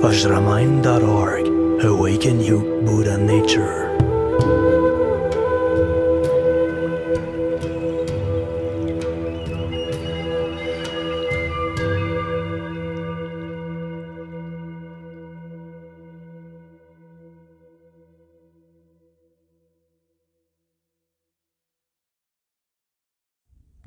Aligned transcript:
vajramind.org. 0.00 1.46
Awaken 1.84 2.40
you, 2.40 2.82
Buddha 2.84 3.18
nature. 3.18 3.84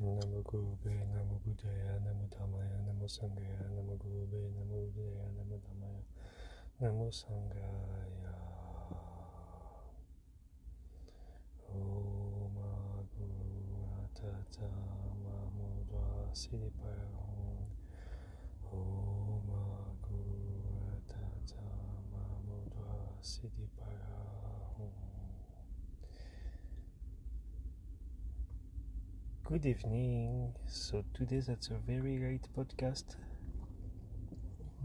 Namo 0.00 0.42
Gurube, 0.42 0.94
Namo 1.12 1.40
Buddhaya, 1.44 1.98
Namo 2.04 2.28
Dhammaya, 2.30 2.78
Namo 2.86 3.06
Sanghaya, 3.08 3.66
Namo 3.74 3.96
Gurube, 3.98 4.38
Namo 4.54 4.86
Buddhaya, 4.86 5.26
Namo 5.36 5.58
Dhammaya, 5.58 6.02
Namo 6.80 7.10
Sanghaya. 7.10 8.34
Om 11.74 12.54
Guru 13.18 13.82
Atata 14.04 14.70
Mamudra 15.24 16.30
Siddhipayam. 16.32 17.66
Om 18.70 19.50
Guru 20.02 20.62
Atata 20.94 21.66
Mamudra 22.12 23.18
Siddhipayam. 23.22 24.92
Good 29.42 29.66
evening. 29.66 30.54
So 30.68 31.02
today 31.12 31.40
that's 31.40 31.70
a 31.70 31.78
very 31.84 32.20
late 32.20 32.46
podcast. 32.56 33.16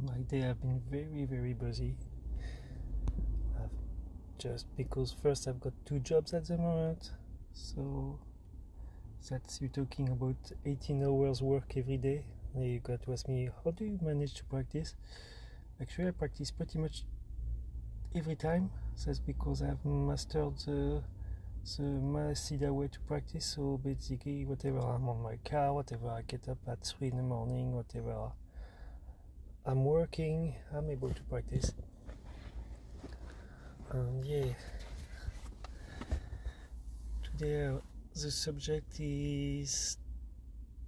My 0.05 0.17
day 0.17 0.41
have 0.41 0.61
been 0.61 0.81
very 0.91 1.25
very 1.25 1.53
busy. 1.53 1.95
I've 3.55 3.69
just 4.37 4.65
because 4.75 5.13
first 5.13 5.47
I've 5.47 5.61
got 5.61 5.73
two 5.85 5.99
jobs 5.99 6.33
at 6.33 6.45
the 6.45 6.57
moment, 6.57 7.11
so 7.53 8.19
that's 9.29 9.61
you 9.61 9.69
talking 9.69 10.09
about 10.09 10.35
18 10.65 11.03
hours 11.03 11.41
work 11.41 11.77
every 11.77 11.95
day. 11.95 12.25
And 12.53 12.65
you 12.65 12.79
got 12.79 13.03
to 13.03 13.13
ask 13.13 13.29
me 13.29 13.49
how 13.63 13.71
do 13.71 13.85
you 13.85 13.97
manage 14.01 14.33
to 14.35 14.43
practice? 14.45 14.95
Actually, 15.81 16.09
I 16.09 16.11
practice 16.11 16.51
pretty 16.51 16.79
much 16.79 17.05
every 18.13 18.35
time. 18.35 18.71
That's 19.05 19.19
because 19.19 19.61
I've 19.61 19.85
mastered 19.85 20.57
the 20.65 21.01
the 21.77 21.83
Masida 21.83 22.71
way 22.71 22.89
to 22.89 22.99
practice. 23.01 23.45
So 23.45 23.79
basically, 23.81 24.43
whatever 24.43 24.79
I'm 24.79 25.07
on 25.07 25.21
my 25.23 25.37
car, 25.49 25.73
whatever 25.73 26.09
I 26.09 26.23
get 26.23 26.49
up 26.49 26.57
at 26.67 26.85
three 26.85 27.07
in 27.07 27.15
the 27.15 27.23
morning, 27.23 27.73
whatever 27.73 28.31
I'm 29.65 29.85
working, 29.85 30.55
I'm 30.75 30.89
able 30.89 31.09
to 31.09 31.21
practice. 31.23 31.73
And 33.91 34.25
yeah, 34.25 34.53
today 37.23 37.67
uh, 37.67 37.77
the 38.13 38.29
subject 38.29 38.99
is 38.99 39.97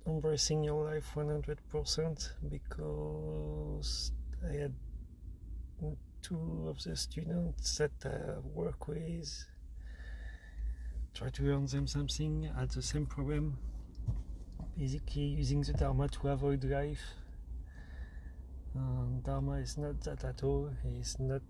embracing 0.06 0.64
your 0.66 0.92
life 0.92 1.10
100% 1.16 2.30
because 2.50 4.12
I 4.44 4.54
had 4.54 4.74
two 6.22 6.66
of 6.68 6.84
the 6.84 6.98
students 6.98 7.78
that 7.78 7.92
I 8.04 8.40
work 8.54 8.88
with 8.90 9.46
try 11.14 11.30
to 11.30 11.44
learn 11.44 11.66
them 11.68 11.88
something 11.88 12.52
at 12.60 12.72
the 12.72 12.82
same 12.82 13.06
problem 13.06 13.58
basically 14.78 15.22
using 15.22 15.62
the 15.62 15.72
dharma 15.74 16.10
to 16.10 16.28
avoid 16.28 16.64
life 16.66 17.00
um, 18.76 19.22
dharma 19.24 19.54
is 19.54 19.78
not 19.78 20.02
that 20.02 20.24
at 20.24 20.44
all. 20.44 20.70
It's 21.00 21.20
not 21.20 21.42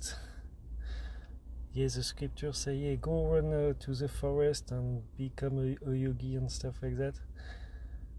yes 1.72 1.94
the 1.94 2.02
scriptures 2.02 2.58
say 2.58 2.96
go 2.96 3.26
run 3.26 3.52
uh, 3.52 3.72
to 3.80 3.94
the 3.94 4.08
forest 4.08 4.70
and 4.70 5.02
become 5.16 5.58
a, 5.58 5.90
a 5.90 5.94
yogi 5.94 6.36
and 6.36 6.50
stuff 6.50 6.76
like 6.82 6.96
that. 6.98 7.14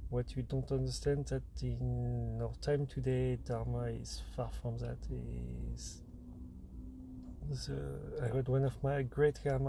What 0.09 0.35
you 0.35 0.43
don't 0.43 0.71
understand 0.71 1.25
that 1.27 1.43
in 1.61 2.39
our 2.41 2.53
time 2.61 2.85
today 2.85 3.37
dharma 3.45 3.85
is 3.85 4.21
far 4.35 4.49
from 4.61 4.77
that. 4.79 4.97
Is 5.11 6.01
I 8.21 8.27
heard 8.27 8.47
one 8.47 8.63
of 8.63 8.81
my 8.83 9.01
great 9.03 9.39
would 9.43 9.63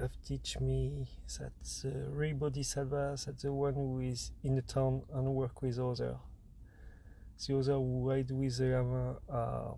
have 0.00 0.16
teach 0.26 0.58
me 0.60 1.08
that 1.38 1.52
the 1.82 2.08
real 2.10 2.36
bodhisattva 2.36 3.12
is 3.14 3.28
the 3.40 3.52
one 3.52 3.74
who 3.74 4.00
is 4.00 4.32
in 4.42 4.54
the 4.54 4.62
town 4.62 5.02
and 5.12 5.34
work 5.34 5.60
with 5.62 5.78
others. 5.78 6.16
The 7.46 7.58
other 7.58 7.74
who 7.74 8.08
ride 8.08 8.30
with 8.30 8.58
the 8.58 8.66
Lama 8.66 9.16
are 9.28 9.76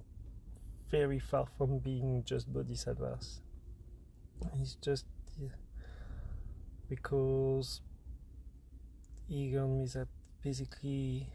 very 0.91 1.19
far 1.19 1.47
from 1.58 1.78
being 1.78 2.22
just 2.24 2.53
bodhisattvas. 2.53 3.41
It's 4.60 4.74
just 4.76 5.06
because 6.88 7.80
he 9.26 9.56
learned 9.56 9.78
me 9.78 9.86
that 9.94 10.08
basically 10.42 11.28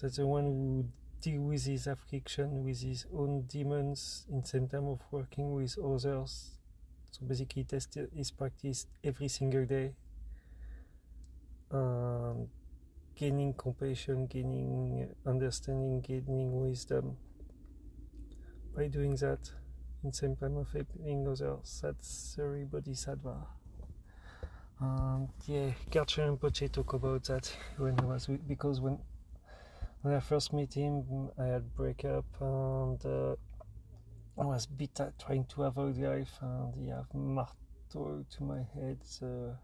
that's 0.00 0.16
the 0.16 0.26
one 0.26 0.44
who 0.44 0.84
deal 1.20 1.42
with 1.42 1.64
his 1.64 1.86
affliction, 1.86 2.64
with 2.64 2.82
his 2.82 3.06
own 3.16 3.42
demons, 3.42 4.26
in 4.28 4.44
same 4.44 4.66
time 4.66 4.88
of 4.88 5.00
working 5.12 5.54
with 5.54 5.78
others. 5.78 6.58
So 7.12 7.26
basically, 7.26 7.64
test 7.64 7.96
his 8.16 8.30
practice 8.30 8.86
every 9.04 9.28
single 9.28 9.66
day, 9.66 9.92
um, 11.70 12.48
gaining 13.14 13.52
compassion, 13.54 14.26
gaining 14.26 15.14
understanding, 15.26 16.00
gaining 16.00 16.60
wisdom. 16.60 17.16
By 18.74 18.88
doing 18.88 19.14
that, 19.16 19.50
in 20.02 20.12
same 20.12 20.36
time 20.36 20.56
of 20.56 20.72
helping 20.72 21.28
others, 21.28 21.80
that's 21.82 22.34
very 22.36 22.64
bodhisattva. 22.64 23.36
And 24.80 25.28
yeah, 25.46 25.70
Garchen 25.90 26.38
Rinpoche 26.38 26.72
talk 26.72 26.94
about 26.94 27.24
that 27.24 27.54
when 27.76 28.00
I 28.00 28.04
was 28.04 28.26
with, 28.28 28.48
because 28.48 28.80
when 28.80 28.98
when 30.00 30.14
I 30.14 30.20
first 30.20 30.52
met 30.52 30.72
him, 30.74 31.28
I 31.38 31.44
had 31.44 31.74
breakup 31.76 32.24
and 32.40 33.04
uh, 33.06 33.36
was 34.36 34.66
bit 34.66 35.00
at 35.00 35.18
trying 35.18 35.44
to 35.46 35.64
avoid 35.64 35.98
life, 35.98 36.38
and 36.40 36.74
he 36.74 36.88
have 36.88 37.12
marteled 37.14 38.30
to 38.30 38.42
my 38.42 38.62
head. 38.74 38.98
Uh, 39.22 39.54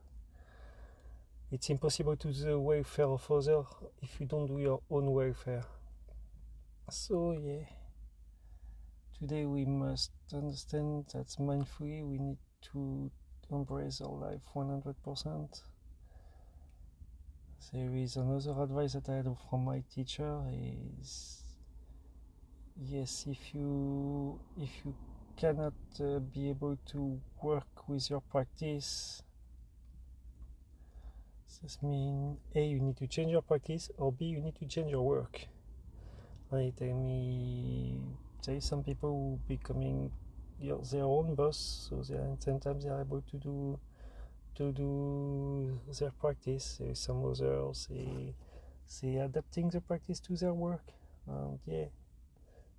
it's 1.50 1.70
impossible 1.70 2.16
to 2.16 2.32
do 2.32 2.44
the 2.44 2.58
welfare 2.58 3.06
of 3.06 3.30
others 3.30 3.66
if 4.02 4.20
you 4.20 4.26
don't 4.26 4.46
do 4.46 4.58
your 4.58 4.82
own 4.90 5.10
welfare. 5.10 5.64
So 6.90 7.32
yeah, 7.32 7.64
today 9.18 9.46
we 9.46 9.64
must 9.64 10.10
understand 10.32 11.06
that 11.14 11.28
mindfully 11.38 12.04
we 12.04 12.18
need 12.18 12.38
to 12.72 13.10
embrace 13.50 14.00
our 14.00 14.12
life 14.12 14.40
100%. 14.54 15.62
There 17.72 17.96
is 17.96 18.16
another 18.16 18.62
advice 18.62 18.94
that 18.94 19.08
I 19.08 19.16
had 19.16 19.36
from 19.50 19.64
my 19.64 19.82
teacher 19.94 20.42
is 20.50 21.37
yes 22.78 23.26
if 23.26 23.54
you 23.54 24.38
if 24.56 24.70
you 24.84 24.94
cannot 25.36 25.74
uh, 26.00 26.18
be 26.18 26.48
able 26.48 26.78
to 26.86 27.20
work 27.42 27.88
with 27.88 28.08
your 28.10 28.20
practice 28.20 29.22
this 31.62 31.78
means 31.82 32.38
a 32.54 32.64
you 32.64 32.78
need 32.80 32.96
to 32.96 33.06
change 33.06 33.30
your 33.30 33.42
practice 33.42 33.90
or 33.98 34.12
b 34.12 34.26
you 34.26 34.40
need 34.40 34.54
to 34.54 34.66
change 34.66 34.90
your 34.90 35.02
work 35.02 35.46
and 36.50 36.76
tell 36.76 36.94
me 36.94 38.00
there 38.44 38.60
some 38.60 38.82
people 38.82 39.10
who 39.10 39.54
becoming 39.54 40.10
your, 40.60 40.80
their 40.90 41.04
own 41.04 41.34
boss 41.34 41.88
so 41.88 42.02
they 42.02 42.14
are, 42.16 42.36
sometimes 42.38 42.84
they 42.84 42.90
are 42.90 43.00
able 43.00 43.22
to 43.30 43.36
do 43.38 43.78
to 44.56 44.72
do 44.72 45.80
their 45.98 46.10
practice. 46.12 46.80
Some 46.94 47.24
others 47.24 47.88
they, 47.90 48.34
they 49.02 49.16
adapting 49.16 49.70
the 49.70 49.80
practice 49.80 50.20
to 50.20 50.36
their 50.36 50.54
work. 50.54 50.82
And 51.28 51.58
yeah, 51.66 51.86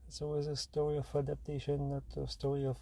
it's 0.10 0.24
always 0.24 0.48
a 0.48 0.56
story 0.56 0.98
of 0.98 1.06
adaptation, 1.16 1.92
not 1.92 2.04
a 2.18 2.28
story 2.28 2.66
of 2.66 2.78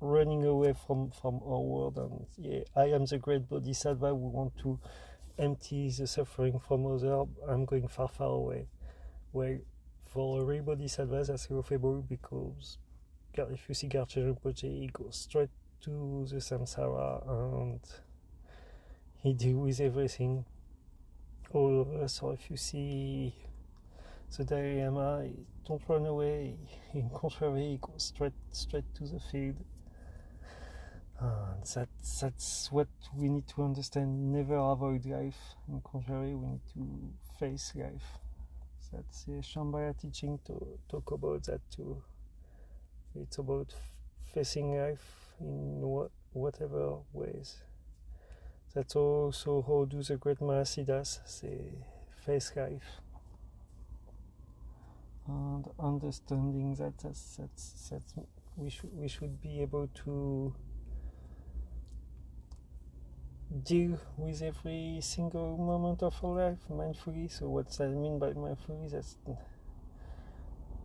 running 0.00 0.44
away 0.44 0.72
from, 0.86 1.10
from 1.10 1.40
our 1.44 1.58
world. 1.58 1.98
And 1.98 2.24
yeah, 2.38 2.60
I 2.76 2.84
am 2.94 3.04
the 3.04 3.18
great 3.18 3.48
bodhisattva 3.48 4.10
who 4.10 4.14
want 4.14 4.56
to 4.58 4.78
empty 5.40 5.90
the 5.90 6.06
suffering 6.06 6.60
from 6.60 6.86
others. 6.86 7.26
I'm 7.48 7.64
going 7.64 7.88
far, 7.88 8.06
far 8.06 8.28
away. 8.28 8.68
Well, 9.32 9.58
for 10.04 10.40
a 10.40 10.44
real 10.44 10.62
bodhisattva, 10.62 11.24
that's 11.24 11.50
laughable 11.50 12.02
because 12.08 12.78
if 13.36 13.68
you 13.68 13.74
see 13.74 13.88
Garchen 13.88 14.32
Rinpoche, 14.32 14.62
he 14.62 14.88
goes 14.92 15.16
straight 15.16 15.50
to 15.80 16.26
the 16.30 16.36
samsara 16.36 17.28
and 17.28 17.80
he 19.20 19.34
deals 19.34 19.66
with 19.66 19.80
everything 19.80 20.44
us 21.54 22.14
so 22.14 22.32
if 22.32 22.50
you 22.50 22.56
see 22.56 23.34
the 24.36 24.44
Dalai 24.44 24.82
Lama 24.84 25.28
don't 25.66 25.82
run 25.88 26.06
away 26.06 26.56
in 26.94 27.10
contrary 27.10 27.78
go 27.80 27.92
straight 27.96 28.32
straight 28.52 28.84
to 28.94 29.04
the 29.04 29.20
field 29.20 29.56
ah, 31.20 31.54
and 31.54 31.64
that, 31.74 31.88
that's 32.20 32.70
what 32.72 32.88
we 33.14 33.28
need 33.28 33.46
to 33.48 33.62
understand 33.62 34.32
never 34.32 34.56
avoid 34.56 35.04
life 35.06 35.54
in 35.68 35.80
contrary 35.82 36.34
we 36.34 36.46
need 36.48 36.66
to 36.74 36.82
face 37.38 37.72
life 37.76 38.18
That's 38.92 39.24
the 39.24 39.42
Shambhala 39.42 39.94
teaching 40.00 40.38
to 40.46 40.78
talk 40.88 41.10
about 41.10 41.44
that 41.44 41.60
too. 41.70 42.02
It's 43.14 43.38
about 43.38 43.74
facing 44.32 44.76
life 44.78 45.34
in 45.40 45.80
what, 45.80 46.10
whatever 46.32 46.98
ways. 47.12 47.62
That's 48.74 48.94
also 48.96 49.62
how 49.62 49.86
do 49.86 50.02
the 50.02 50.16
great 50.16 50.38
Mahasiddhas 50.38 51.20
say 51.26 51.72
face 52.24 52.52
life. 52.56 53.00
And 55.28 55.66
understanding 55.78 56.74
that 56.76 56.98
that's, 56.98 57.36
that's, 57.36 57.90
that's 57.90 58.14
we 58.56 58.70
should 58.70 58.96
we 58.96 59.08
should 59.08 59.40
be 59.42 59.60
able 59.60 59.88
to 60.04 60.54
deal 63.64 63.98
with 64.16 64.42
every 64.42 64.98
single 65.00 65.56
moment 65.56 66.02
of 66.02 66.14
our 66.24 66.50
life 66.50 66.58
mindfully. 66.70 67.30
So 67.30 67.48
what 67.48 67.66
does 67.66 67.78
that 67.78 67.88
mean 67.90 68.18
by 68.18 68.32
mindfully? 68.32 68.90
That's 68.90 69.16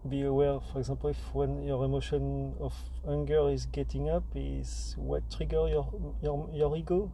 be 0.08 0.24
aware, 0.24 0.60
for 0.60 0.80
example, 0.80 1.12
if 1.12 1.34
when 1.34 1.62
your 1.62 1.86
emotion 1.86 2.56
of 2.60 2.74
anger 3.08 3.50
is 3.52 3.68
getting 3.68 4.10
up, 4.10 4.24
is 4.36 4.96
what 4.98 5.30
trigger 5.30 5.68
your 5.68 6.16
your, 6.22 6.50
your 6.52 6.76
ego? 6.76 7.12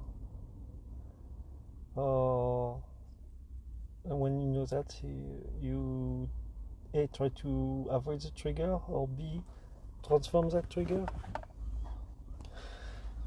Or 1.96 2.82
and 4.06 4.20
when 4.20 4.40
you 4.40 4.48
know 4.48 4.66
that, 4.66 4.96
you, 5.04 5.50
you 5.60 6.30
A, 6.94 7.08
try 7.08 7.30
to 7.30 7.88
avoid 7.90 8.22
the 8.22 8.32
trigger, 8.32 8.80
or 8.88 9.08
B, 9.08 9.42
transform 10.06 10.50
that 10.50 10.70
trigger. 10.70 11.06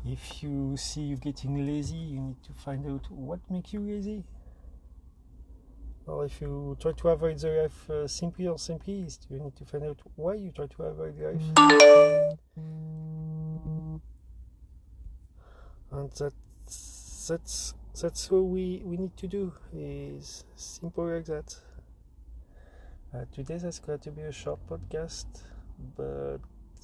If 0.05 0.43
you 0.43 0.77
see 0.77 1.03
you 1.03 1.17
getting 1.17 1.67
lazy, 1.67 1.97
you 1.97 2.21
need 2.21 2.43
to 2.45 2.53
find 2.53 2.87
out 2.87 3.11
what 3.11 3.41
makes 3.51 3.73
you 3.73 3.81
lazy. 3.81 4.25
Or 6.07 6.25
if 6.25 6.41
you 6.41 6.77
try 6.81 6.93
to 6.93 7.09
avoid 7.09 7.39
the 7.39 7.49
life 7.63 7.91
uh, 7.91 8.09
simply 8.09 8.49
or 8.49 8.59
simplest, 8.59 9.27
you 9.31 9.39
need 9.39 9.55
to 9.57 9.65
find 9.65 9.85
out 9.85 10.01
why 10.17 10.35
you 10.35 10.51
try 10.51 10.67
to 10.67 10.83
avoid 10.83 11.19
the 11.19 11.25
life. 11.27 11.43
And 15.93 16.11
that's 16.11 17.27
that's 17.29 17.75
that's 18.01 18.31
what 18.31 18.45
we, 18.45 18.81
we 18.85 18.97
need 18.97 19.17
to 19.19 19.29
do 19.29 19.53
is 19.75 20.45
simple 20.57 21.07
like 21.07 21.27
that. 21.27 21.55
Uh, 23.13 23.25
today 23.35 23.59
that's 23.59 23.81
going 23.81 23.99
to 23.99 24.13
be 24.13 24.23
a 24.23 24.31
short 24.31 24.61
podcast, 24.69 25.27
but 25.97 26.39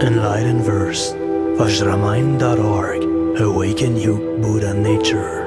Enlightened 0.00 0.62
verse. 0.62 1.12
Vajramind.org. 1.58 3.40
Awaken 3.40 3.96
you, 3.96 4.38
Buddha 4.40 4.74
nature. 4.74 5.43